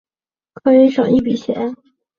[0.55, 1.75] 可以省一笔钱